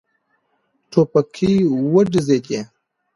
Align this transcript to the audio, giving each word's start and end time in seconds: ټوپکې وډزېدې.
ټوپکې 0.91 1.51
وډزېدې. 1.91 2.59